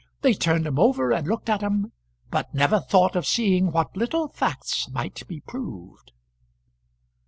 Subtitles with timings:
[0.23, 1.91] They turned 'em over and looked at 'em;
[2.31, 6.11] but never thought of seeing what little facts might be proved."